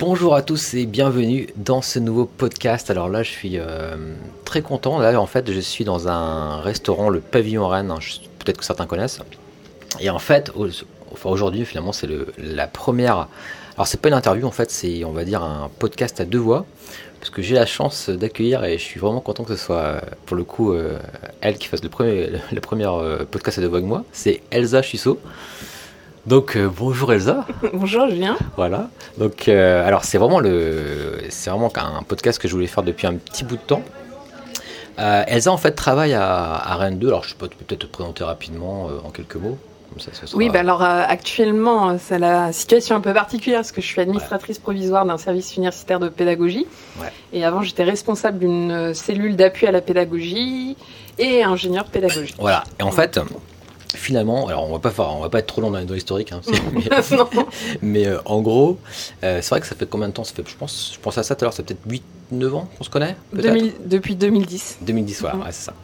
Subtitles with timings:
[0.00, 2.90] Bonjour à tous et bienvenue dans ce nouveau podcast.
[2.90, 3.96] Alors là, je suis euh,
[4.46, 4.98] très content.
[4.98, 7.94] Là, en fait, je suis dans un restaurant, le Pavillon Rennes.
[8.38, 9.20] Peut-être que certains connaissent.
[10.00, 10.52] Et en fait,
[11.22, 12.08] aujourd'hui, finalement, c'est
[12.38, 13.28] la première.
[13.74, 16.38] Alors, c'est pas une interview, en fait, c'est, on va dire, un podcast à deux
[16.38, 16.64] voix.
[17.18, 20.34] Parce que j'ai la chance d'accueillir et je suis vraiment content que ce soit, pour
[20.38, 20.98] le coup, euh,
[21.42, 22.40] elle qui fasse le premier,
[22.86, 24.06] euh, podcast à deux voix avec moi.
[24.12, 25.20] C'est Elsa Chusso.
[26.30, 27.44] Donc euh, bonjour Elsa.
[27.72, 28.36] bonjour Julien.
[28.56, 28.88] Voilà.
[29.18, 33.08] Donc euh, alors c'est vraiment le c'est vraiment un podcast que je voulais faire depuis
[33.08, 33.82] un petit bout de temps.
[35.00, 37.08] Euh, Elsa en fait travaille à, Rennes 2.
[37.08, 39.58] Alors je peux peut-être te présenter rapidement en quelques mots.
[40.34, 44.60] Oui, bah alors actuellement, c'est la situation un peu particulière parce que je suis administratrice
[44.60, 46.64] provisoire d'un service universitaire de pédagogie.
[47.32, 50.76] Et avant, j'étais responsable d'une cellule d'appui à la pédagogie
[51.18, 52.36] et ingénieur pédagogique.
[52.38, 52.62] Voilà.
[52.78, 53.18] Et en fait,
[53.96, 56.40] finalement, alors on va pas faire, on va pas être trop long dans, l'historique, hein,
[57.82, 58.78] mais, euh, en gros,
[59.24, 60.24] euh, c'est vrai que ça fait combien de temps?
[60.24, 62.02] Ça fait, je pense, je pense à ça tout à l'heure, c'est peut-être 8
[62.32, 64.78] 9 ans qu'on se connaît Depuis 2010.
[64.82, 65.74] 2010, voilà, c'est ça.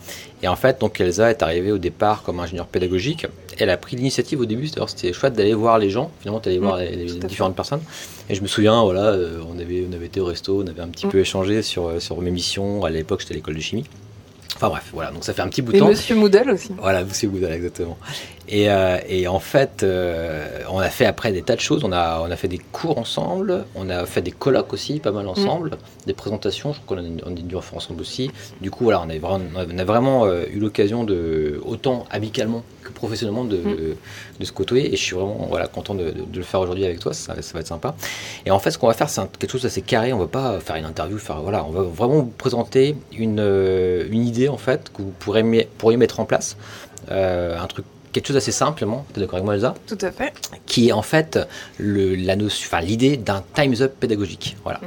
[0.42, 3.26] Et en fait, donc Elsa est arrivée au départ comme ingénieure pédagogique.
[3.58, 6.76] Elle a pris l'initiative au début, c'était chouette d'aller voir les gens, finalement, d'aller voir
[6.76, 7.80] les, différentes personnes.
[8.28, 10.82] Et je me souviens, voilà, euh, on, avait, on avait été au resto, on avait
[10.82, 12.84] un petit peu échangé sur, sur mes missions.
[12.84, 13.84] À l'époque, j'étais à l'école de chimie.
[14.56, 15.86] Enfin bref, voilà, donc ça fait un petit bout de temps.
[15.86, 16.70] Et Monsieur Moudel aussi.
[16.78, 17.98] Voilà, Monsieur Moudel, exactement.
[18.48, 21.82] Et, euh, et en fait, euh, on a fait après des tas de choses.
[21.84, 25.10] On a, on a fait des cours ensemble, on a fait des colloques aussi, pas
[25.10, 26.06] mal ensemble, mm.
[26.06, 28.30] des présentations, je crois qu'on a, dû en faire ensemble aussi.
[28.60, 32.62] Du coup, voilà, on a vraiment, on a vraiment euh, eu l'occasion de, autant amicalement
[32.84, 33.76] que professionnellement, de, mm.
[34.38, 34.92] de, se côtoyer.
[34.92, 37.60] Et je suis vraiment voilà, content de, le faire aujourd'hui avec toi, ça, ça, va
[37.60, 37.96] être sympa.
[38.44, 40.12] Et en fait, ce qu'on va faire, c'est quelque chose d'assez carré.
[40.12, 44.24] On va pas faire une interview, faire, voilà, on va vraiment vous présenter une, une
[44.24, 46.56] idée en fait que vous pourrez, pourriez mettre en place.
[47.10, 47.84] Euh, un truc
[48.16, 49.74] quelque chose d'assez simplement, tu es d'accord avec moi Elsa?
[49.86, 50.32] Tout à fait.
[50.64, 51.38] Qui est en fait
[51.76, 54.56] le, la enfin, l'idée d'un Time's Up pédagogique.
[54.64, 54.80] Voilà.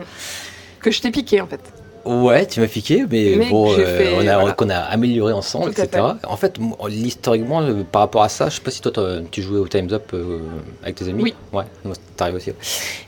[0.80, 1.62] Que je t'ai piqué en fait.
[2.06, 6.04] Ouais, tu m'as piqué, mais, bon, euh, on a, qu'on a amélioré ensemble, etc.
[6.28, 6.58] En fait,
[6.90, 8.92] historiquement, euh, par rapport à ça, je sais pas si toi
[9.32, 10.16] tu jouais au Time's Up
[10.84, 11.24] avec tes amis.
[11.24, 11.34] Oui.
[11.54, 11.66] Ouais,
[12.16, 12.52] t'arrives aussi.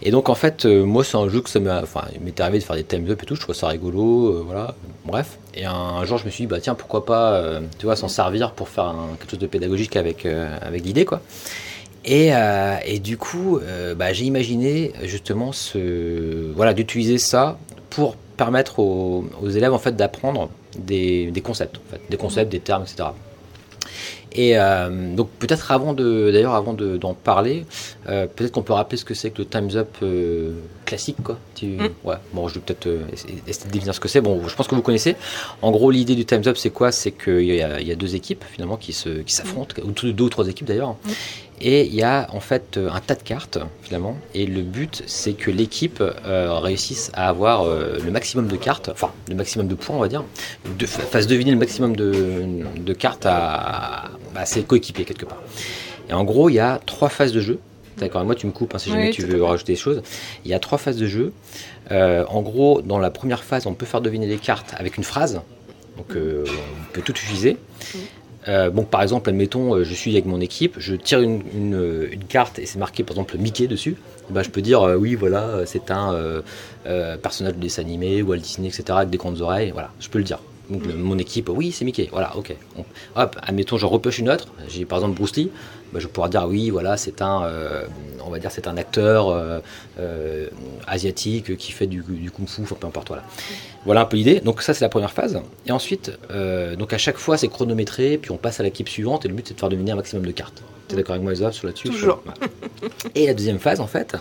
[0.02, 2.63] Et donc en fait, moi c'est un jeu que ça m'a, enfin, m'est arrivé de
[2.63, 4.75] faire des Time's Up et tout, je trouve ça rigolo, voilà.
[5.06, 5.38] Bref.
[5.53, 8.08] Et un, jour, je me suis dit, bah tiens, pourquoi pas, euh, tu vois, s'en
[8.08, 11.22] servir pour faire quelque chose de pédagogique avec, euh, avec l'idée, quoi.
[12.06, 13.59] Et, euh, et, du coup,
[13.96, 17.59] bah, j'ai imaginé justement ce, voilà, d'utiliser ça
[17.90, 21.79] pour permettre aux, élèves en fait d'apprendre des, concepts,
[22.09, 23.09] des concepts, des termes, etc.
[24.33, 27.65] Et euh, donc peut-être avant de, d'ailleurs avant d'en parler,
[28.07, 30.53] euh, peut-être qu'on peut rappeler ce que c'est que le Times Up euh,
[30.85, 31.37] classique, quoi.
[31.55, 31.89] Tu, mm.
[32.05, 32.15] ouais.
[32.33, 34.21] Bon, je vais peut-être essayer de définir ce que c'est.
[34.21, 35.15] Bon, je pense que vous connaissez.
[35.61, 36.91] En gros, l'idée du Times Up, c'est quoi?
[36.91, 39.91] C'est qu'il y, a, il y a deux équipes finalement qui se, qui s'affrontent, ou
[39.91, 40.91] deux ou trois équipes d'ailleurs.
[40.91, 41.09] Mm.
[41.63, 44.17] Et il y a en fait un tas de cartes finalement.
[44.33, 48.89] Et le but, c'est que l'équipe euh, réussisse à avoir euh, le maximum de cartes,
[48.89, 50.23] enfin le maximum de points, on va dire,
[50.79, 54.09] de, fasse deviner le maximum de, cartes à,
[54.45, 55.41] ses coéquipiers quelque part.
[56.09, 57.59] Et en gros, il y a trois phases de jeu.
[57.97, 60.01] D'accord, moi tu me coupes hein, si jamais tu veux rajouter des choses.
[60.45, 61.33] Il y a trois phases de jeu.
[61.91, 65.03] Euh, en gros, dans la première phase, on peut faire deviner les cartes avec une
[65.03, 65.41] phrase.
[65.97, 67.57] Donc on peut tout utiliser.
[68.47, 72.23] Euh, bon, par exemple, admettons, euh, je suis avec mon équipe, je tire une, une,
[72.27, 73.95] carte et c'est marqué par exemple Mickey dessus.
[74.29, 76.41] Bah, je peux dire euh, oui, voilà, c'est un
[77.21, 79.71] personnage de dessin animé, Walt Disney, etc., avec des grandes oreilles.
[79.71, 80.39] Voilà, je peux le dire.
[80.71, 82.09] Donc, mon équipe, oui, c'est Mickey.
[82.11, 82.55] Voilà, ok.
[83.15, 84.47] hop, admettons, je repêche une autre.
[84.67, 85.51] J'ai par exemple Bruce Lee.
[85.93, 87.51] Bah, je pourrais dire oui, voilà, c'est un,
[88.25, 89.61] on va dire, c'est un acteur
[90.87, 93.23] asiatique qui fait du, du kung-fu, enfin peu importe, voilà.
[93.84, 94.40] Voilà un peu l'idée.
[94.40, 95.41] Donc ça c'est la première phase.
[95.66, 99.25] Et ensuite, euh, donc à chaque fois c'est chronométré, puis on passe à l'équipe suivante
[99.25, 100.63] et le but c'est de faire deviner un maximum de cartes.
[100.87, 101.90] Tu es d'accord avec moi Elsa sur là-dessus?
[101.90, 102.23] Toujours.
[103.16, 104.16] Et la deuxième phase en fait,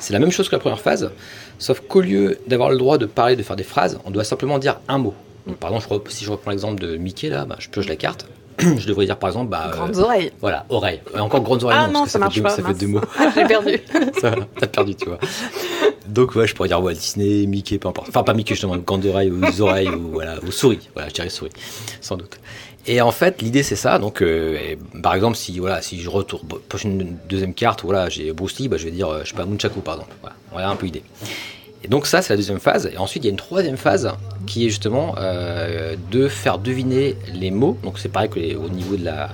[0.00, 1.10] c'est la même chose que la première phase,
[1.58, 4.58] sauf qu'au lieu d'avoir le droit de parler, de faire des phrases, on doit simplement
[4.58, 5.14] dire un mot.
[5.46, 8.26] Donc, par exemple, si je reprends l'exemple de Mickey là, bah, je pioche la carte.
[8.58, 9.50] je devrais dire par exemple.
[9.50, 10.30] Bah, grandes oreilles.
[10.40, 11.00] Voilà, oreilles.
[11.18, 11.78] encore grandes oreilles.
[11.80, 12.50] Ah non, ça, marche pas.
[12.50, 13.00] Ça fait deux mots.
[13.34, 13.80] J'ai perdu.
[14.20, 15.18] T'as perdu, tu vois.
[16.06, 18.08] Donc ouais, je pourrais dire Walt Disney, Mickey, peu importe.
[18.08, 20.88] Enfin pas Mickey justement, grandes oreilles ou oreilles ou voilà, ou souris.
[20.94, 21.52] Voilà, je dirais souris,
[22.00, 22.38] sans doute.
[22.86, 23.98] Et en fait, l'idée c'est ça.
[23.98, 28.58] Donc, euh, par exemple, si voilà, si je retourne prochaine deuxième carte, voilà, j'ai Bruce
[28.58, 30.14] Lee, bah, je vais dire, euh, je sais pas, Munchaku par exemple.
[30.20, 31.04] Voilà, voilà un peu l'idée.
[31.84, 32.90] Et donc ça, c'est la deuxième phase.
[32.92, 34.10] Et ensuite, il y a une troisième phase
[34.46, 37.78] qui est justement euh, de faire deviner les mots.
[37.82, 39.30] Donc c'est pareil que au niveau de la,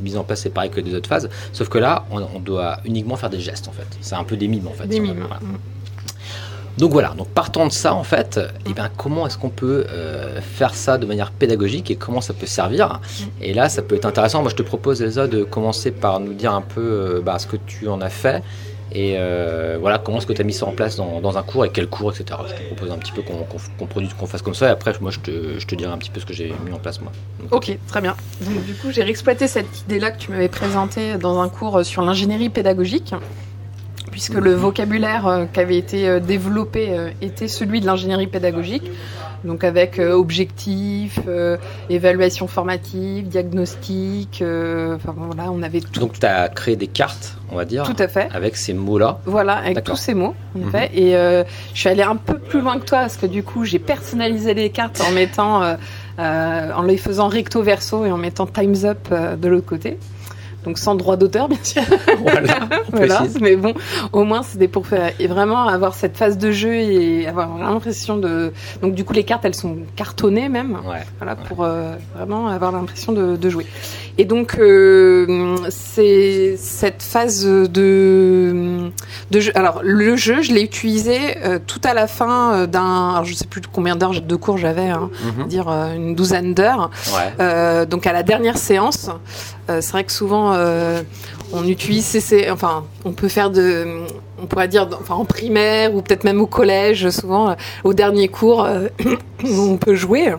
[0.00, 1.28] mise en place, c'est pareil que les autres phases.
[1.52, 3.86] Sauf que là, on, doit uniquement faire des gestes en fait.
[4.00, 4.86] C'est un peu des mimes en fait.
[4.86, 5.26] Des mimes.
[6.78, 9.84] Donc voilà, donc partant de ça en fait, et eh bien, comment est-ce qu'on peut
[9.90, 13.00] euh, faire ça de manière pédagogique et comment ça peut servir?
[13.42, 14.40] Et là, ça peut être intéressant.
[14.40, 17.46] Moi, je te propose, Elsa, de commencer par nous dire un peu euh, bah, ce
[17.46, 18.42] que tu en as fait
[18.92, 21.64] et euh, voilà, comment est-ce que tu as mis ça en place dans, un cours
[21.64, 22.40] et quel cours, etc.
[22.48, 24.68] Je te propose un petit peu qu'on produise, qu'on fasse comme ça.
[24.68, 27.00] Et après, moi, je te, dirai un petit peu ce que j'ai mis en place,
[27.00, 27.12] moi.
[27.50, 28.16] ok, très bien.
[28.40, 32.02] Donc, du coup, j'ai réexploité cette idée-là que tu m'avais présentée dans un cours sur
[32.02, 33.14] l'ingénierie pédagogique
[34.10, 38.90] puisque le vocabulaire euh, qui avait été euh, développé euh, était celui de l'ingénierie pédagogique,
[39.44, 41.18] donc avec objectifs,
[41.88, 46.00] évaluation formative, diagnostic, enfin voilà, on avait tout.
[46.00, 49.20] Donc tu as créé des cartes, on va dire, tout à fait, avec ces mots-là.
[49.26, 50.70] Voilà, avec tous ces mots, en mhm.
[50.70, 50.90] fait.
[50.94, 51.44] Et je
[51.78, 54.70] suis allée un peu plus loin que toi, parce que du coup j'ai personnalisé les
[54.70, 55.76] cartes en mettant,
[56.18, 59.08] en les faisant recto verso et en mettant Times Up
[59.40, 59.98] de l'autre côté
[60.64, 61.82] donc sans droit d'auteur bien sûr.
[62.92, 63.74] Voilà, mais bon,
[64.12, 68.16] au moins c'était pour faire et vraiment avoir cette phase de jeu et avoir l'impression
[68.16, 68.52] de.
[68.82, 70.78] Donc du coup les cartes elles sont cartonnées même,
[71.18, 73.66] voilà pour euh, vraiment avoir l'impression de, jouer.
[74.18, 78.90] Et donc euh, c'est cette phase de
[79.30, 79.52] de jeu.
[79.54, 83.46] Alors le jeu je l'ai utilisé euh, tout à la fin d'un, alors je sais
[83.46, 85.46] plus combien d'heures de cours j'avais, hein, mhm.
[85.46, 86.90] dire une douzaine d'heures.
[87.88, 89.10] donc à la dernière séance.
[89.68, 91.02] C'est vrai que souvent, euh,
[91.52, 92.18] on utilise
[92.50, 94.02] enfin, on peut faire de,
[94.42, 97.54] on pourrait dire, enfin, en primaire ou peut-être même au collège, souvent, euh,
[97.84, 98.66] au dernier cours,
[99.44, 100.34] on peut jouer.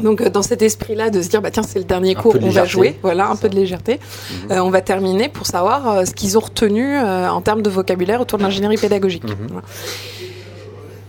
[0.00, 2.64] Donc dans cet esprit-là de se dire bah tiens c'est le dernier cours on va
[2.64, 4.00] jouer voilà un peu de légèreté
[4.48, 4.60] mhm.
[4.62, 8.44] on va terminer pour savoir ce qu'ils ont retenu en termes de vocabulaire autour de
[8.44, 9.24] l'ingénierie pédagogique.
[9.24, 9.60] Mhm.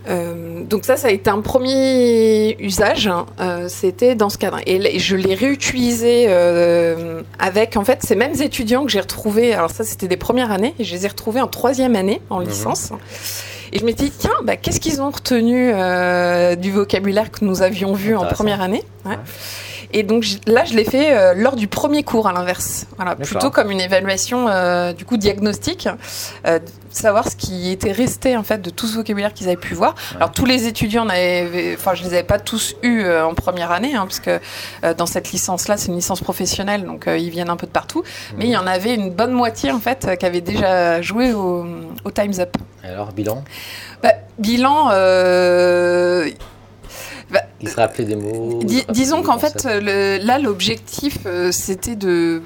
[0.09, 0.38] Euh,
[0.69, 3.07] donc ça, ça a été un premier usage.
[3.07, 3.25] Hein.
[3.39, 4.59] Euh, c'était dans ce cadre.
[4.65, 9.53] Et je l'ai réutilisé euh, avec en fait ces mêmes étudiants que j'ai retrouvés.
[9.53, 10.75] Alors ça, c'était des premières années.
[10.77, 12.47] Et je les ai retrouvés en troisième année en mhm.
[12.47, 12.91] licence.
[13.73, 15.71] Et je m'étais dit tiens, bah, qu'est-ce qu'ils ont retenu
[16.57, 19.17] du vocabulaire que nous avions vu en première année ouais.
[19.91, 22.85] Et donc là, je l'ai fait euh, lors du premier cours, à l'inverse.
[22.95, 25.89] Voilà, plutôt comme une évaluation euh, du coup diagnostique,
[26.45, 26.59] euh,
[26.91, 29.95] savoir ce qui était resté en fait de tout ce vocabulaire qu'ils avaient pu voir.
[30.15, 34.05] Alors tous les étudiants, enfin je les avais pas tous eus en première année, hein,
[34.05, 34.39] parce que
[34.93, 38.03] dans cette licence-là, c'est une licence professionnelle, donc ils viennent un peu de partout.
[38.37, 41.65] Mais il y en avait une bonne moitié en fait qui avait déjà joué au,
[42.13, 42.57] Times Up.
[42.83, 43.43] alors bilan?
[44.01, 44.89] Bah, Bilan.
[47.61, 48.59] Il se rappelait des mots.
[48.89, 52.41] disons qu'en fait, là, l'objectif, euh, c'était de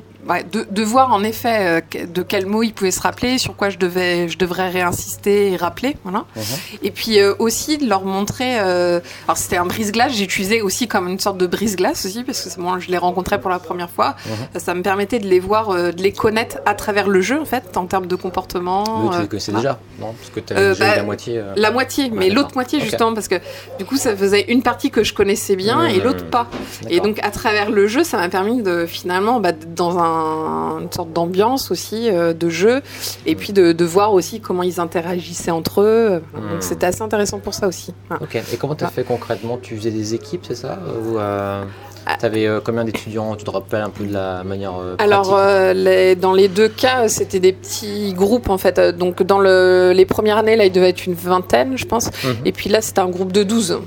[0.51, 3.77] de, voir en effet euh, de quel mot il pouvait se rappeler, sur quoi je
[3.77, 6.25] devais, je devrais réinsister et rappeler, voilà.
[6.35, 6.43] Mhm.
[6.83, 8.59] Et puis euh, aussi de leur montrer.
[8.59, 12.41] Euh, alors c'était un brise-glace, j'ai utilisé aussi comme une sorte de brise-glace aussi parce
[12.41, 14.15] que moi je les rencontrais pour la première fois.
[14.25, 14.59] Mhm.
[14.59, 17.75] Ça me permettait de les voir, de les connaître à travers le jeu en fait,
[17.75, 19.09] en termes de comportement.
[19.09, 20.13] Mais tu les connaissais déjà, non?
[20.13, 21.41] Parce que tu as bah, la moitié.
[21.55, 23.35] La moitié, mais l'autre moitié justement parce que
[23.77, 26.47] du coup ça faisait une partie que je connaissais bien et l'autre pas.
[26.89, 30.91] Et donc à travers le jeu, ça m'a permis de finalement bah, dans un une
[30.91, 32.81] sorte d'ambiance aussi euh, de jeu
[33.25, 36.21] et puis de, voir aussi comment ils interagissaient entre eux.
[36.33, 36.61] Donc hmm.
[36.61, 37.93] c'était assez intéressant pour ça aussi.
[38.21, 38.35] Ok.
[38.35, 39.57] Et comment tu as fait concrètement?
[39.61, 40.79] Tu faisais des équipes, c'est ça?
[41.05, 41.63] Ou euh,
[42.05, 42.15] ah.
[42.17, 43.35] Tu avais euh, combien d'étudiants?
[43.35, 47.53] Tu te rappelles un peu de la manière Alors, dans les deux cas, c'était des
[47.53, 48.79] petits groupes en fait.
[48.79, 52.09] Donc, dans le, les premières années, là, il devait être une vingtaine, je pense.
[52.23, 52.35] Mhm.
[52.45, 53.79] Et puis là, c'était un groupe de 12.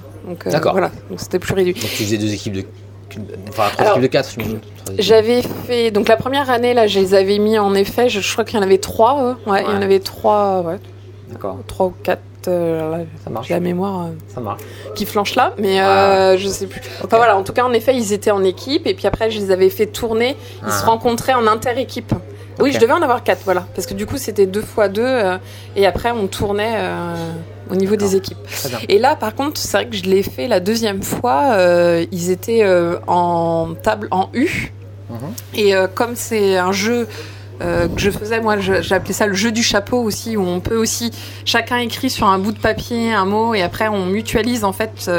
[0.47, 0.73] D'accord.
[0.73, 1.73] Voilà, donc c'était plus réduit.
[1.73, 2.65] Donc, tu faisais deux équipes de
[3.49, 4.31] Enfin, trois de quatre,
[4.99, 5.91] J'avais fait.
[5.91, 8.09] Donc, la première année, là, je les avais mis en effet.
[8.09, 9.37] Je, crois qu'il y en avait trois.
[9.47, 10.63] Ouais, il y en avait trois.
[10.63, 10.79] Ouais.
[11.31, 11.59] D'accord.
[11.67, 12.23] Trois ou quatre.
[12.49, 13.49] Euh, ça marche.
[13.49, 14.07] La mémoire.
[14.07, 14.61] Euh, ça marche.
[14.95, 16.81] Qui flanche là, mais euh, je sais plus.
[17.05, 18.87] Enfin voilà, en tout cas, en effet, ils étaient en équipe.
[18.87, 20.37] Et puis après, je les avais fait tourner.
[20.65, 20.87] Ils se ah.
[20.87, 22.13] rencontraient en inter-équipe.
[22.59, 23.67] Oui, je devais en avoir quatre, voilà.
[23.75, 25.21] Parce que du coup, c'était deux fois deux.
[25.77, 26.75] et après, on tournait
[27.71, 28.39] au niveau des équipes.
[28.89, 31.53] Et là, par contre, c'est vrai que je l'ai fait la deuxième fois.
[31.53, 34.73] Euh, ils étaient euh, en table en U.
[35.11, 35.17] Mhm.
[35.55, 37.07] Et euh, comme c'est un jeu
[37.59, 41.11] que je faisais, moi, j'appelais ça le jeu du chapeau aussi, où on peut aussi
[41.47, 45.11] chacun écrit sur un bout de papier un mot et après on mutualise en fait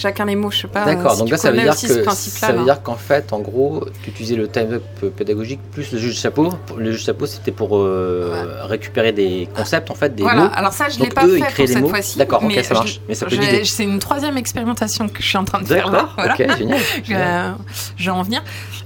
[0.00, 0.84] chacun les mots, je sais pas.
[0.84, 4.10] D'accord, donc là ça veut dire que ça veut dire qu'en fait, en gros, tu
[4.10, 6.50] utilisais le time up pédagogique plus le jeu de chapeau.
[6.76, 10.44] Le jeu de chapeau, c'était pour euh, récupérer des concepts, en fait, des voilà.
[10.44, 10.50] mots.
[10.54, 12.18] Alors ça, je l'ai pas fait pour cette fois-ci.
[12.18, 13.00] D'accord, ok, ça marche.
[13.08, 16.08] Mais ça peut C'est une troisième expérimentation que je suis en train de faire là.
[16.16, 16.34] Voilà.
[16.34, 16.78] Ok, génial.
[17.96, 18.42] je, vais en venir.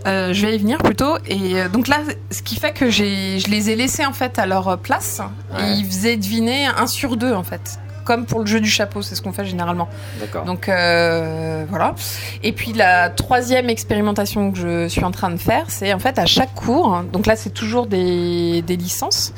[0.07, 1.17] Euh, je vais y venir plutôt.
[1.27, 1.99] Et euh, donc là,
[2.31, 5.21] ce qui fait que je les ai laissés en fait à leur place.
[5.59, 7.79] Et ils faisaient deviner un sur deux en fait.
[8.05, 9.89] Comme pour le jeu du chapeau, c'est ce qu'on fait généralement.
[10.21, 10.45] D'accord.
[10.45, 11.95] Donc euh, voilà.
[12.43, 16.19] Et puis la troisième expérimentation que je suis en train de faire, c'est en fait
[16.19, 19.33] à chaque cours, donc là c'est toujours des, des licences.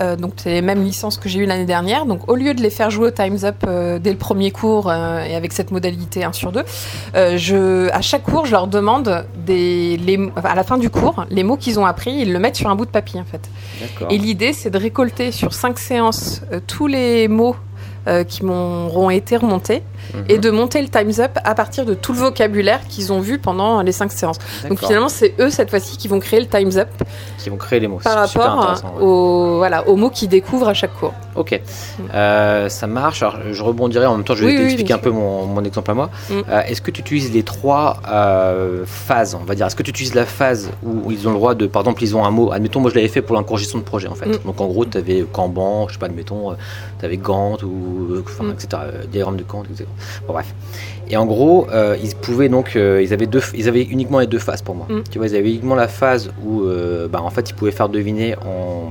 [0.00, 2.06] Euh, donc c'est les mêmes licences que j'ai eues l'année dernière.
[2.06, 4.88] Donc au lieu de les faire jouer au Time's Up euh, dès le premier cours
[4.88, 6.62] euh, et avec cette modalité 1 sur 2,
[7.36, 11.42] je, à chaque cours, je leur demande des, les, à la fin du cours les
[11.42, 13.50] mots qu'ils ont appris, ils le mettent sur un bout de papier en fait.
[14.10, 17.56] Et l'idée c'est de récolter sur cinq séances tous les mots
[18.28, 19.36] qui m'auront été
[20.28, 23.38] et de monter le Time's Up à partir de tout le vocabulaire qu'ils ont vu
[23.38, 24.38] pendant les cinq séances.
[24.68, 26.88] Donc finalement, c'est eux cette fois-ci qui vont créer le Time's Up.
[27.38, 28.00] Qui vont créer les mots.
[28.02, 31.14] Par rapport aux, voilà, aux mots qu'ils découvrent à chaque cours.
[31.36, 31.60] Ok,
[32.14, 33.22] euh, ça marche.
[33.22, 35.94] Alors, je rebondirai en même temps, je vais t'expliquer un peu mon, mon, exemple à
[35.94, 36.10] moi.
[36.28, 36.34] Mm.
[36.48, 38.00] Euh, est-ce que tu utilises les trois
[38.86, 39.66] phases, on va dire?
[39.66, 42.16] Est-ce que tu utilises la phase où ils ont le droit de, par exemple, ils
[42.16, 44.26] ont un mot, admettons, moi je l'avais fait pour l'incorgestion de projet en fait.
[44.26, 44.38] Mm.
[44.44, 46.56] Donc en gros, tu avais Kanban, je sais pas, admettons,
[46.98, 48.50] tu avais Gantt ou enfin, mm.
[48.50, 48.68] etc.
[48.74, 49.86] Euh, diagramme de Kant, etc.
[50.26, 50.54] Bon, bref.
[51.10, 54.28] Et en gros, euh, ils pouvaient donc, euh, ils avaient deux, ils avaient uniquement les
[54.28, 54.86] deux phases pour moi.
[54.88, 55.00] Mm.
[55.10, 56.62] Tu vois, ils avaient uniquement la phase où,
[57.10, 58.90] bah, en fait, ils pouvaient faire deviner en,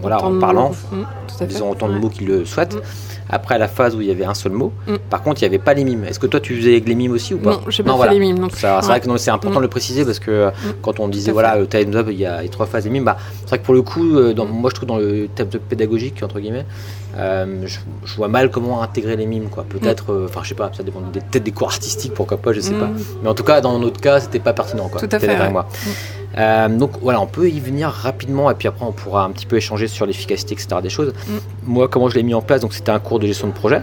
[0.00, 2.76] voilà, en parlant, mm, disons autant de mots qu'ils le souhaitent.
[3.32, 4.72] Après la phase où il y avait un seul mot.
[5.08, 6.02] Par contre, il n'y avait pas les mimes.
[6.02, 8.10] Est-ce que toi, tu faisais avec les mimes aussi ou pas Non, j'ai pas fait
[8.10, 8.48] les mimes.
[8.52, 10.50] C'est vrai que c'est important de le préciser parce que
[10.82, 13.04] quand on disait voilà, le time up, il y a les trois phases des mimes.
[13.04, 16.20] Bah, c'est vrai que pour le coup, dans, moi, je trouve dans le thème pédagogique
[16.24, 16.66] entre guillemets,
[17.16, 19.64] euh, je, vois mal comment intégrer les mimes, quoi.
[19.68, 22.60] Peut-être, euh, enfin, je sais pas, ça dépend peut-être des cours artistiques, pourquoi pas, je
[22.60, 22.86] sais pas.
[22.86, 22.98] Mm.
[23.22, 25.00] Mais en tout cas, dans notre cas, c'était pas pertinent, quoi.
[25.00, 25.50] Tout à fait.
[25.50, 25.62] Moi.
[25.62, 25.88] Mm.
[26.38, 29.46] Euh, donc voilà, on peut y venir rapidement et puis après on pourra un petit
[29.46, 30.76] peu échanger sur l'efficacité, etc.
[30.82, 31.12] des choses.
[31.26, 31.38] Mm.
[31.66, 33.82] Moi, comment je l'ai mis en place, donc c'était un cours de gestion de projet.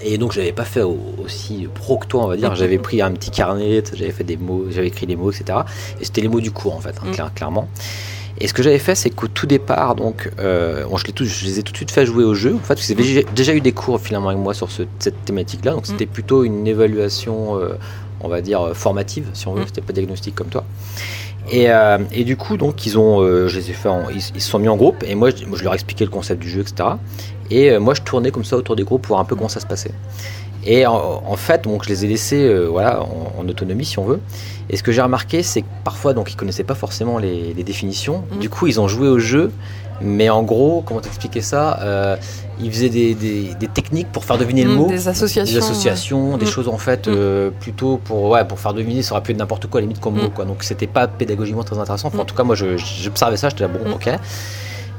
[0.00, 2.54] Et donc je n'avais pas fait aussi pro que toi, on va dire.
[2.54, 5.58] J'avais pris un petit carnet, j'avais fait des mots, j'avais écrit des mots, etc.
[6.00, 7.68] Et c'était les mots du cours en fait, hein, clairement.
[8.40, 11.58] Et ce que j'avais fait, c'est qu'au tout départ, donc, euh, je, les je, les
[11.58, 12.54] ai tout de suite fait jouer au jeu.
[12.54, 12.92] En fait, parce
[13.34, 15.72] déjà eu des cours finalement avec moi sur cette thématique-là.
[15.72, 16.10] Donc, c'était mm.
[16.10, 17.70] plutôt une évaluation, euh,
[18.20, 19.62] on va dire, formative, si on veut.
[19.62, 19.66] Mm.
[19.66, 20.64] C'était pas diagnostic comme toi.
[21.50, 24.60] Et, euh, et, du coup, donc, ils ont, je les ai fait, ils, se sont
[24.60, 25.02] mis en groupe.
[25.04, 26.90] Et moi, je, moi, je leur ai expliqué le concept du jeu, etc.
[27.50, 29.60] Et moi, je tournais comme ça autour des groupes pour voir un peu comment ça
[29.60, 29.92] se passait.
[30.70, 34.20] Et en, fait, donc, je les ai laissés voilà, en, autonomie, si on veut.
[34.68, 38.22] Et ce que j'ai remarqué, c'est que parfois, donc, ils connaissaient pas forcément les, définitions.
[38.30, 38.38] Mm.
[38.38, 39.50] Du coup, ils ont joué au jeu,
[40.02, 42.16] mais en gros, comment t'expliquer ça euh,
[42.60, 44.88] Ils faisaient des, techniques pour faire deviner le mm, mot.
[44.88, 45.58] Des associations.
[45.58, 46.50] Des associations, des mm.
[46.50, 49.68] choses en fait, euh, plutôt pour, ouais, pour faire deviner, ça aurait pu être n'importe
[49.68, 50.28] quoi, à la limite, comme mot.
[50.28, 50.44] Quoi.
[50.44, 52.08] Donc, c'était pas pédagogiquement très intéressant.
[52.08, 54.10] en tout cas, moi, j'observais ça, j'étais là, bon, ok.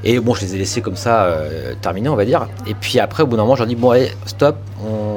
[0.02, 2.48] Et bon, je les ai laissés comme ça euh, terminer, on va dire.
[2.66, 5.09] Et puis après, au bout d'un moment, leur dis bon, allez, stop, on,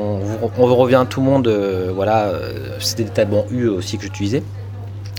[0.57, 1.47] on revient tout le monde.
[1.47, 4.43] Euh, voilà, euh, c'était des tabons U aussi que j'utilisais.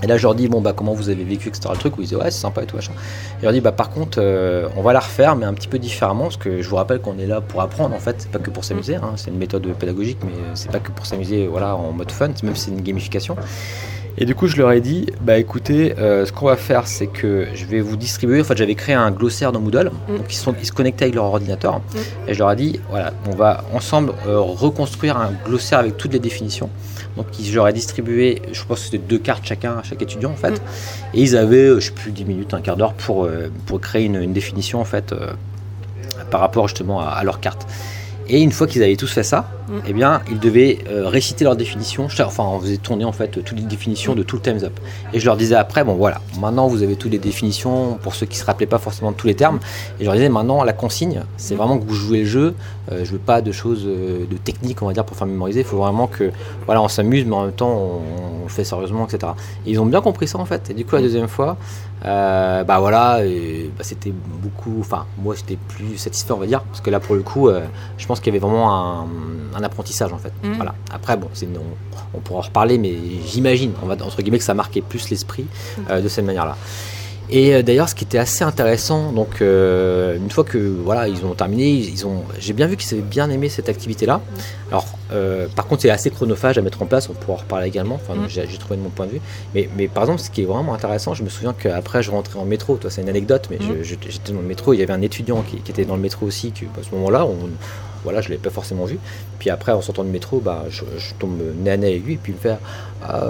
[0.03, 1.69] Et là, je leur dis bon, bah, comment vous avez vécu, etc.
[1.71, 2.91] Le truc où ils disaient ouais, c'est sympa et tout, machin.
[3.39, 4.19] Je leur dis bah, par contre,
[4.75, 7.17] on va la refaire, mais un petit peu différemment, parce que je vous rappelle qu'on
[7.17, 9.13] est là pour apprendre en fait, c'est pas que pour s'amuser, hein.
[9.15, 12.55] c'est une méthode pédagogique, mais c'est pas que pour s'amuser, voilà, en mode fun, même
[12.55, 13.37] si c'est une gamification.
[14.17, 17.07] Et du coup, je leur ai dit, bah écoutez, euh, ce qu'on va faire, c'est
[17.07, 18.39] que je vais vous distribuer.
[18.39, 20.17] En fait, j'avais créé un glossaire dans Moodle, mm.
[20.17, 21.79] donc ils, sont, ils se connectaient avec leur ordinateur.
[21.79, 22.29] Mm.
[22.29, 26.13] Et je leur ai dit, voilà, on va ensemble euh, reconstruire un glossaire avec toutes
[26.13, 26.69] les définitions.
[27.17, 30.31] Donc, je leur ai distribué, je pense que c'était deux cartes chacun, à chaque étudiant
[30.31, 30.51] en fait.
[30.51, 31.15] Mm.
[31.15, 33.27] Et ils avaient, euh, je sais plus, 10 minutes, un quart d'heure pour,
[33.65, 35.13] pour créer une, définition en fait
[36.29, 37.67] par rapport justement à, à leur carte.
[38.27, 39.73] Et une fois qu'ils avaient tous fait ça, mm.
[39.87, 42.07] eh bien, ils devaient euh, réciter leurs définitions.
[42.19, 44.79] Enfin, on faisait tourner en fait toutes les définitions de tout le Time's Up.
[45.13, 48.25] Et je leur disais après, bon voilà, maintenant vous avez toutes les définitions pour ceux
[48.25, 49.59] qui se rappelaient pas forcément de tous les termes.
[49.99, 51.57] Et je leur disais maintenant la consigne, c'est mm.
[51.57, 52.55] vraiment que vous jouez le jeu.
[52.91, 55.61] Euh, je veux pas de choses euh, de techniques, on va dire, pour faire mémoriser.
[55.61, 56.31] Il faut vraiment que,
[56.65, 59.33] voilà, on s'amuse, mais en même temps on, le fait sérieusement, etc.
[59.65, 60.69] Et ils ont bien compris ça en fait.
[60.69, 61.05] Et du coup, la mm.
[61.05, 61.57] deuxième fois,
[62.05, 63.19] euh, bah voilà,
[63.77, 64.79] bah, c'était beaucoup.
[64.79, 67.65] Enfin, moi j'étais plus satisfait, on va dire, parce que là pour le coup, euh,
[67.97, 69.03] je pense qu'il y avait vraiment
[69.53, 70.33] un, apprentissage en fait.
[70.43, 70.53] Mm.
[70.53, 70.75] Voilà.
[70.91, 72.93] Après, bon, on, on, pourra en reparler, mais
[73.25, 75.81] j'imagine, on va entre guillemets, que ça marquait plus l'esprit mm.
[75.89, 76.57] euh, de cette manière-là.
[77.29, 81.69] Et d'ailleurs, ce qui était assez intéressant, donc une fois que voilà, ils ont terminé,
[81.69, 84.21] ils ont, j'ai bien vu qu'ils avaient bien aimé cette activité-là.
[84.71, 87.67] Alors, euh, par contre, c'est assez chronophage à mettre en place, on pourra en reparler
[87.67, 88.27] également, enfin, mm.
[88.27, 89.21] j'ai trouvé de mon point de vue.
[89.53, 92.39] Mais, mais, par exemple, ce qui est vraiment intéressant, je me souviens qu'après je rentrais
[92.39, 93.83] en métro, toi c'est une anecdote, mais mm.
[93.83, 96.51] j'étais dans le métro, il y avait un étudiant qui, était dans le métro aussi,
[96.51, 97.49] qui, à ce moment-là, on,
[98.05, 98.97] voilà, je ne l'avais pas forcément vu.
[99.39, 100.83] Puis après, en sortant du métro, bah, je,
[101.19, 102.57] tombe nez à nez avec lui, et puis il me fait
[103.07, 103.23] ah,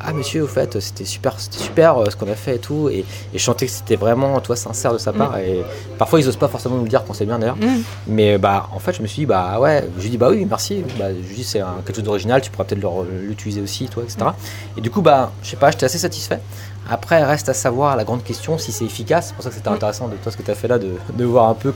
[0.00, 2.88] ah, monsieur, au fait, c'était super, c'était super euh, ce qu'on a fait et tout.
[2.88, 5.32] Et, et je sentais que c'était vraiment toi, sincère de sa part.
[5.32, 5.40] Mm.
[5.40, 5.62] Et
[5.98, 7.58] parfois, ils n'osent pas forcément nous le dire quand c'est bien d'ailleurs.
[8.06, 10.46] Mais bah, en fait, je me suis dit, bah ouais, je lui dis, bah oui,
[10.48, 10.82] merci.
[10.98, 12.84] Bah, je lui dis, c'est quelque chose d'original, tu pourras peut-être
[13.22, 14.30] l'utiliser aussi, toi, etc.
[14.76, 16.40] Et du coup, bah, je sais pas, j'étais assez satisfait.
[16.88, 19.28] Après, reste à savoir la grande question si c'est efficace.
[19.28, 20.94] C'est pour ça que c'était intéressant de toi ce que tu as fait là, de,
[21.14, 21.72] de voir un peu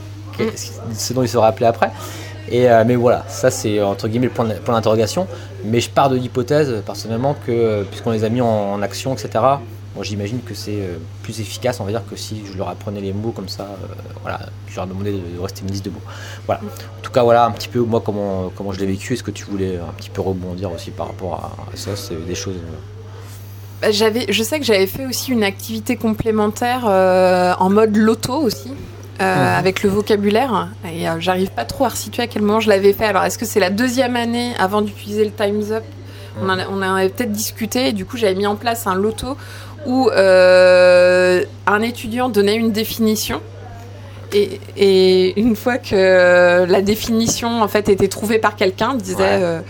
[0.93, 1.91] ce dont il sera appelé après.
[2.51, 5.27] Et, mais voilà, ça c'est entre guillemets le point d'interrogation.
[5.63, 9.39] Mais je pars de l'hypothèse personnellement que puisqu'on les a mis en action, etc.,
[9.95, 12.99] moi, j'imagine que c'est euh, plus efficace, on va dire, que si je leur apprenais
[12.99, 13.87] les mots comme ça, euh,
[14.21, 16.01] voilà, je leur demandais de rester une liste de mots.
[16.45, 16.61] Voilà.
[16.61, 19.13] En tout cas, voilà un petit peu moi comment, comment je l'ai vécu.
[19.13, 22.35] Est-ce que tu voulais un petit peu rebondir aussi par rapport à, ça C'est des
[22.35, 22.55] choses.
[22.55, 28.35] Euh, bah, j'avais, je sais que j'avais fait aussi une activité complémentaire en mode loto
[28.35, 28.73] aussi.
[29.19, 29.25] Mhm.
[29.25, 33.05] avec le vocabulaire et j'arrive pas trop à resituer à quel moment je l'avais fait.
[33.05, 35.83] Alors est-ce que c'est la deuxième année avant d'utiliser le Time's Up?
[36.41, 39.37] On en, on avait peut-être discuté et du coup j'avais mis en place un loto
[39.85, 43.41] où euh, un étudiant donnait une définition.
[44.33, 49.61] Et, une fois que la définition en fait était trouvée par quelqu'un, disait euh,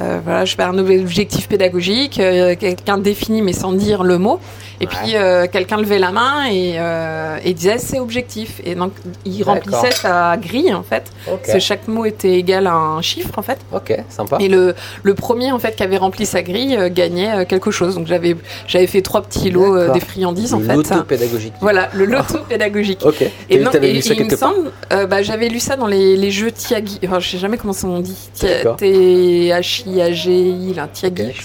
[0.00, 4.40] euh, voilà, je fais un objectif pédagogique, quelqu'un définit mais sans dire le mot.
[4.80, 8.60] Et puis euh, quelqu'un levait la main et, euh, et disait c'est objectif.
[8.64, 8.92] Et donc
[9.24, 11.04] il remplissait sa grille en fait.
[11.26, 13.58] Parce que chaque mot était égal à un chiffre en fait.
[13.72, 14.38] Ok, sympa.
[14.40, 17.94] Et le, le premier en fait qui avait rempli sa grille euh, gagnait quelque chose.
[17.94, 18.36] Donc j'avais
[18.66, 20.74] j'avais fait trois petits lots des friandises en fait.
[20.74, 21.52] Le loto pédagogique.
[21.60, 23.00] Voilà, le loto pédagogique.
[23.04, 23.24] Ok.
[23.48, 26.50] Et, donc, lu ça il me semble, bah, j'avais lu ça dans les, les jeux
[26.50, 26.98] Tiagi.
[27.04, 28.16] Enfin, je sais jamais comment ça on dit.
[28.38, 30.74] T-H-I-A-G-I, Tiagi,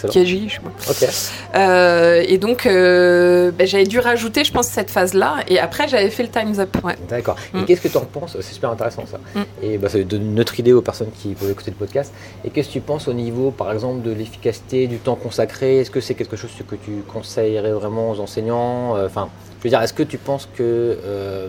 [0.10, 0.72] Tiagi, je sais pas.
[0.89, 2.25] Ok.
[2.27, 5.38] et donc euh, ben, j'avais dû rajouter, je pense, cette phase-là.
[5.48, 6.75] Et après, j'avais fait le Time's Up.
[7.10, 7.36] D'accord.
[7.53, 7.65] Et mm.
[7.65, 8.38] qu'est-ce que tu en penses?
[8.39, 9.19] C'est super intéressant ça.
[9.36, 9.43] Mm.
[9.63, 12.13] Et bah, ça donne une autre idée aux personnes qui peuvent écouter le podcast.
[12.43, 15.79] Et qu'est-ce que tu penses au niveau, par exemple, de l'efficacité, du temps consacré?
[15.79, 18.96] Est-ce que c'est quelque chose que tu conseillerais vraiment aux enseignants?
[18.96, 19.29] Euh, Enfin,
[19.60, 21.48] je veux dire, est-ce que tu penses que, euh,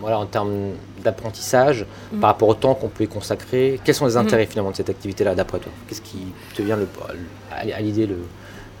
[0.00, 2.20] voilà, en termes d'apprentissage, mm.
[2.20, 4.90] par rapport au temps qu'on peut y consacrer, quels sont les intérêts finalement de cette
[4.90, 5.72] activité-là, d'après toi?
[5.88, 6.88] Qu'est-ce qui te vient le,
[7.50, 8.18] à l'idée le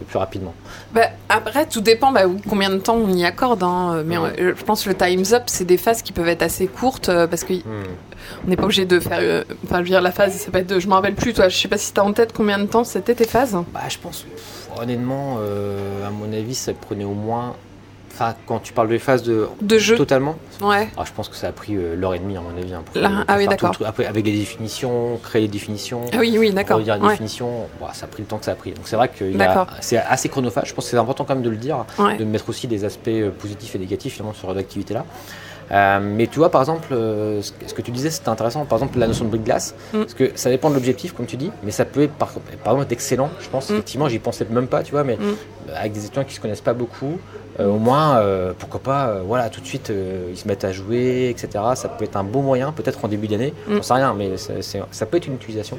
[0.00, 0.54] le plus rapidement?
[0.92, 3.62] Bah, Après, tout dépend bah, combien de temps on y accorde.
[3.62, 4.02] Hein.
[4.06, 6.66] Mais euh, je pense que le Time's Up, c'est des phases qui peuvent être assez
[6.66, 8.46] courtes euh, parce qu'on hmm.
[8.46, 9.18] n'est pas obligé de faire.
[9.20, 10.68] Euh, enfin, je veux dire, la phase, ça peut être.
[10.68, 11.48] De, je me rappelle plus, toi.
[11.48, 13.80] Je sais pas si tu as en tête combien de temps c'était tes phases bah,
[13.88, 14.26] Je pense,
[14.80, 15.38] honnêtement,
[16.06, 17.56] à mon avis, ça prenait au moins
[18.46, 20.88] quand tu parles de phases de, de jeu totalement Ouais.
[20.96, 22.72] Ah, je pense que ça a pris euh, l'heure et demie, à mon avis.
[22.74, 23.72] Hein, ah oui, d'accord.
[23.84, 26.02] Après, avec les définitions, créer les définitions.
[26.12, 26.78] Ah oui, oui, d'accord.
[26.78, 28.72] Les définitions, ça a pris le temps que ça a pris.
[28.72, 29.24] Donc c'est vrai que
[29.80, 30.68] c'est assez chronophage.
[30.68, 31.84] Je pense que c'est important quand même de le dire,
[32.18, 35.04] de mettre aussi des aspects euh, positifs et négatifs finalement sur l'activité-là.
[35.70, 38.64] Euh, mais tu vois, par exemple, euh, ce que tu disais, c'était intéressant.
[38.64, 39.98] Par exemple, la notion de brique glace, mm.
[39.98, 42.30] parce que ça dépend de l'objectif, comme tu dis, mais ça peut être par,
[42.64, 43.30] par exemple excellent.
[43.40, 43.74] Je pense, mm.
[43.74, 45.36] effectivement, j'y pensais même pas, tu vois, mais mm.
[45.74, 47.18] avec des étudiants qui se connaissent pas beaucoup,
[47.60, 48.22] euh, au moins,
[48.58, 49.92] pourquoi pas, voilà, tout de suite,
[50.30, 51.64] ils se mettent à jouer, etc.
[51.74, 55.06] Ça peut être un beau moyen, peut-être en début d'année, on sait rien, mais ça
[55.06, 55.78] peut être une utilisation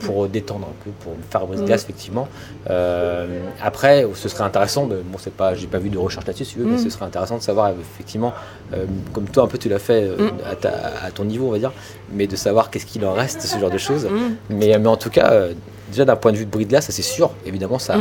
[0.00, 2.28] pour détendre un peu, pour faire brise glace, effectivement.
[2.70, 6.44] Euh, après, ce serait intéressant, de, bon, c'est pas, j'ai pas vu de recherche là-dessus,
[6.44, 6.84] si tu veux, mais mm.
[6.84, 8.32] ce serait intéressant de savoir, effectivement,
[8.72, 10.66] euh, comme toi, un peu, tu l'as fait euh, mm.
[11.04, 11.72] à, ton niveau, on va dire,
[12.12, 14.08] mais de savoir qu'est-ce qu'il en reste, ce genre de choses.
[14.50, 15.48] Mais, mais en tout cas,
[15.90, 17.96] déjà d'un point de vue de bruit de glace, ça c'est sûr, évidemment, ça,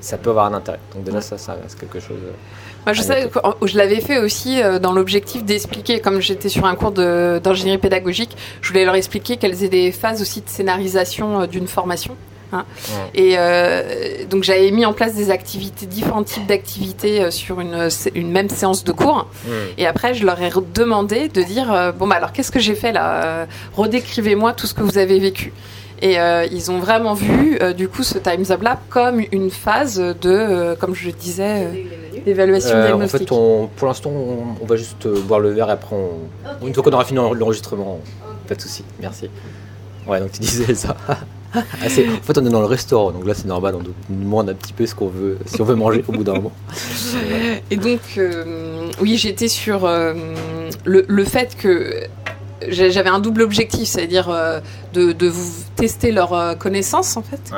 [0.00, 0.80] ça peut avoir un intérêt.
[0.94, 2.18] Donc déjà, ça, ça reste quelque chose.
[2.86, 3.30] Moi, je sais,
[3.62, 8.36] je l'avais fait aussi euh, dans l'objectif d'expliquer, comme j'étais sur un cours d'ingénierie pédagogique,
[8.62, 12.16] je voulais leur expliquer quelles étaient des phases aussi de scénarisation euh, d'une formation.
[12.52, 12.64] Hein.
[13.14, 18.32] Et euh, donc j'avais mis en place des activités, différents types d'activités sur une, une,
[18.32, 19.28] même séance de cours.
[19.78, 22.90] Et après, je leur ai demandé de dire bon bah alors qu'est-ce que j'ai fait
[22.90, 25.52] là Redécrivez-moi tout ce que vous avez vécu.
[26.02, 26.16] Et
[26.50, 30.96] ils ont vraiment vu du coup ce Times Up Lab comme une phase de, comme
[30.96, 31.68] je disais
[32.26, 33.32] L'évaluation euh, diagnostique.
[33.32, 35.96] En fait, pour l'instant, on, va juste euh, boire le verre et après,
[36.64, 38.00] une fois qu'on aura fini l'enregistrement,
[38.48, 38.84] pas de souci.
[39.00, 39.28] Merci.
[40.06, 40.96] Ouais, donc tu disais ça.
[41.52, 44.50] Ah, en fait, on est dans le restaurant, donc là c'est normal, on nous demande
[44.50, 46.52] un petit peu ce qu'on veut, si on veut manger au bout d'un moment.
[47.72, 49.80] Et donc, euh, oui, j'étais sur
[50.84, 52.04] le, fait que
[52.68, 54.32] j'avais un double objectif, c'est-à-dire
[54.92, 57.52] de, vous tester leurs connaissances en fait,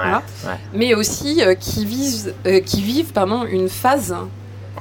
[0.73, 2.33] mais aussi qui, vivent,
[2.65, 4.15] qui vivent pardon, une phase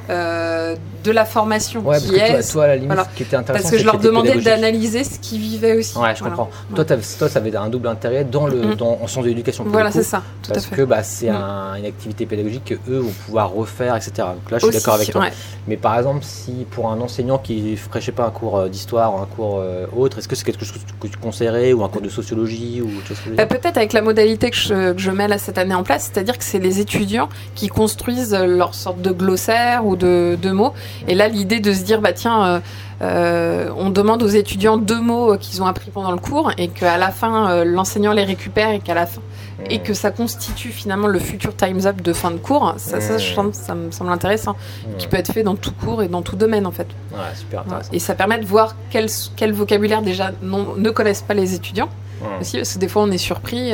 [0.09, 2.51] euh, de la formation qui est.
[2.51, 5.77] Toi, la limite, qui était intéressant, parce que je leur demandais d'analyser ce qu'ils vivaient
[5.77, 5.97] aussi.
[5.97, 6.49] Ouais, je comprends.
[6.75, 9.65] Toi, toi, ça avait un double intérêt dans le, dans, en sens de l'éducation.
[9.67, 10.23] Voilà, c'est ça.
[10.43, 11.77] Tout parce que bah, c'est mm.
[11.79, 14.11] une activité pédagogique que eux vont pouvoir refaire, etc.
[14.17, 15.27] Donc là, je suis d'accord avec toi.
[15.67, 18.69] Mais par exemple, si pour un enseignant qui ferait, je sais pas, un cours euh,
[18.69, 21.83] d'histoire ou un cours euh, autre, est-ce que c'est quelque chose que tu conseillerais ou
[21.83, 22.89] un cours de sociologie ou
[23.35, 26.09] bah, Peut-être avec la modalité que je, que je mets là cette année en place,
[26.11, 30.73] c'est-à-dire que c'est les étudiants qui construisent leur sorte de glossaire ou de, de mots.
[31.07, 32.59] Et là, l'idée de se dire, bah tiens, euh,
[33.01, 36.97] euh, on demande aux étudiants deux mots qu'ils ont appris pendant le cours et qu'à
[36.97, 39.21] la fin, euh, l'enseignant les récupère et qu'à la fin
[39.69, 43.19] et que ça constitue finalement le futur Time's Up de fin de cours, ça, ça,
[43.19, 44.55] ça me semble intéressant,
[44.97, 46.87] qui peut être fait dans tout cours et dans tout domaine en fait.
[47.11, 47.89] Ouais, super intéressant.
[47.93, 51.89] Et ça permet de voir quel, quel vocabulaire déjà non, ne connaissent pas les étudiants
[52.39, 53.71] aussi, parce que des fois on est surpris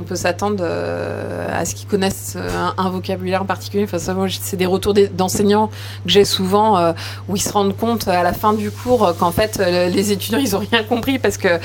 [0.00, 2.36] on peut s'attendre euh, à ce qu'ils connaissent
[2.78, 3.84] un, vocabulaire en particulier.
[3.84, 6.92] Enfin, ça, c'est des retours d'enseignants que j'ai souvent euh,
[7.28, 10.38] où ils se rendent compte à la fin du cours qu'en fait euh, les étudiants
[10.38, 11.60] ils ont rien compris parce que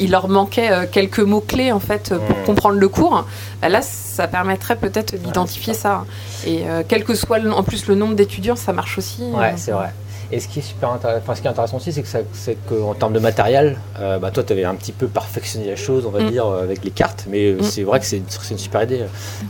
[0.00, 3.24] il leur manquait quelques mots clés en fait pour comprendre le cours.
[3.62, 6.04] Bah, là, ça permettrait peut-être d'identifier ça.
[6.46, 9.22] Et quel que soit en plus le nombre d'étudiants, ça marche aussi.
[9.22, 9.92] Ouais, c'est vrai.
[10.32, 13.12] Et ce qui est super intéressant, ce qui est intéressant aussi, c'est que qu'en termes
[13.12, 16.22] de matériel, euh, bah, toi, tu avais un petit peu perfectionné la chose, on va
[16.22, 16.30] mm.
[16.30, 17.26] dire, euh, avec les cartes.
[17.28, 17.62] Mais mm.
[17.62, 18.18] c'est vrai que c'est
[18.50, 19.04] une super idée.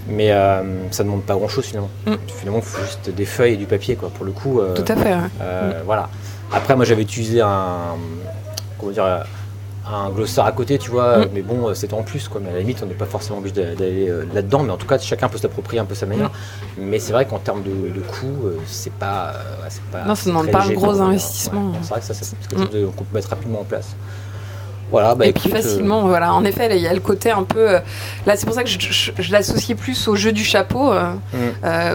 [0.08, 1.90] Mais euh, ça ne demande pas grand-chose finalement.
[2.06, 2.14] Mm.
[2.28, 4.10] Finalement, il faut juste des feuilles et du papier, quoi.
[4.10, 4.60] Pour le coup.
[4.74, 5.16] Tout à fait.
[5.84, 6.08] Voilà.
[6.52, 7.96] Après, moi, j'avais utilisé un,
[8.78, 9.24] comment dire,
[9.92, 11.28] un glossar à côté, tu vois, mm.
[11.32, 12.40] mais bon, euh, c'est en plus, quoi.
[12.42, 14.86] Mais à la limite, on n'est pas forcément obligé d'aller euh, là-dedans, mais en tout
[14.86, 16.30] cas, chacun peut s'approprier un peu sa manière.
[16.78, 16.82] Mm.
[16.82, 19.32] Mais c'est vrai qu'en termes de, de coût, euh, c'est pas,
[19.92, 20.04] pas.
[20.04, 21.72] Non, ça demande pas un gros investissement.
[21.82, 22.92] c'est vrai que ça, c'est quelque chose mm.
[22.92, 23.94] qu'on peut mettre rapidement en place.
[24.90, 26.34] Voilà, bah, et puis facilement, voilà.
[26.34, 27.64] En effet, il y a le côté un peu.
[28.26, 30.92] là, c'est pour ça que je, l'associe plus au jeu du chapeau,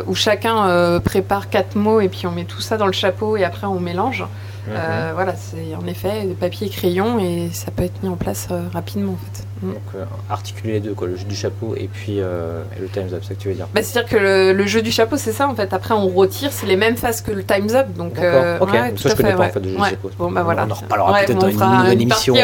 [0.08, 3.44] où chacun prépare quatre mots et puis on met tout ça dans le chapeau et
[3.44, 4.24] après on mélange.
[4.70, 8.48] Euh, voilà, c'est en effet papier et crayon et ça peut être mis en place
[8.52, 9.46] euh, rapidement en fait.
[9.62, 9.74] Mm.
[9.74, 13.20] Donc euh, articuler les deux, quoi, le jeu du chapeau et puis le Time's Up,
[13.22, 15.48] c'est ça que tu veux dire bah, C'est-à-dire que le, jeu du chapeau, c'est ça
[15.48, 15.74] en fait.
[15.74, 17.88] Après, on retire, c'est les mêmes faces que le Time's Up.
[17.96, 20.12] Donc, ok, ouais, ça je connais pas en fait de jeu du chapeau.
[20.18, 20.66] Bon, bah, voilà.
[20.68, 22.36] On en reparlera peut-être dans une, une émission.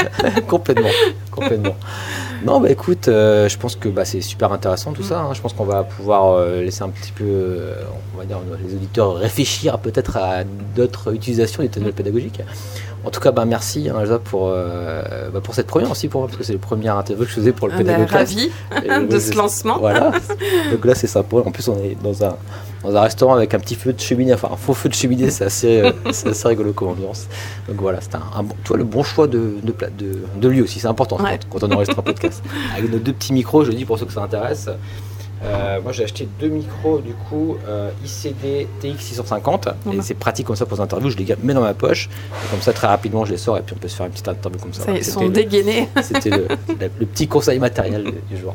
[0.46, 0.90] complètement,
[1.30, 1.76] complètement.
[2.44, 5.20] Non, bah écoute, je pense que bah, c'est super intéressant tout ça.
[5.20, 5.34] Hein.
[5.34, 7.60] Je pense qu'on va pouvoir laisser un petit peu,
[8.14, 12.40] on va dire, les auditeurs réfléchir peut-être à d'autres utilisations des tunnels pédagogiques.
[13.04, 16.28] En tout cas, bah, merci hein, pour, euh, bah, pour cette première aussi pour moi,
[16.28, 18.10] parce que c'est le premier interview que je faisais pour le ah bah, pédagogue.
[18.10, 18.50] ravi
[19.08, 19.78] de ce lancement.
[19.78, 20.12] Voilà.
[20.70, 21.36] Donc là, c'est sympa.
[21.38, 22.36] En plus, on est dans un,
[22.82, 25.30] dans un restaurant avec un petit feu de cheminée, enfin un faux feu de cheminée,
[25.30, 27.26] c'est assez, euh, assez rigolo comme ambiance.
[27.68, 28.20] Donc voilà, c'est un,
[28.64, 31.18] toi, le bon choix de, de, de, de lieu aussi, c'est important
[31.50, 32.42] quand, on enregistre un podcast.
[32.76, 34.68] Avec nos deux petits micros, je dis pour ceux que ça intéresse.
[35.42, 40.56] Euh, moi j'ai acheté deux micros du coup euh, ICD TX650 et c'est pratique comme
[40.56, 42.10] ça pour les interviews, je les mets dans ma poche
[42.50, 44.28] comme ça très rapidement je les sors et puis on peut se faire une petite
[44.28, 44.92] interview comme ça.
[44.92, 45.88] ils sont dégainés.
[46.02, 48.54] C'était le, petit conseil matériel du jour.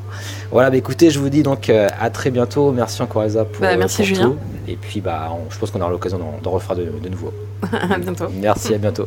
[0.51, 2.71] Voilà, bah, écoutez, je vous dis donc euh, à très bientôt.
[2.71, 4.35] Merci encore Elsa pour, bah, merci, Julien.
[4.67, 7.33] Et puis bah, je pense qu'on aura l'occasion d'en refaire de, de nouveau.
[7.71, 8.25] à bientôt.
[8.39, 9.05] Merci, à bientôt.